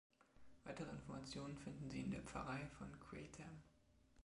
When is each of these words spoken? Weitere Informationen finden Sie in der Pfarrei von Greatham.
Weitere 0.63 0.89
Informationen 0.89 1.59
finden 1.59 1.91
Sie 1.91 2.01
in 2.01 2.09
der 2.09 2.23
Pfarrei 2.23 2.65
von 2.79 2.87
Greatham. 3.07 3.61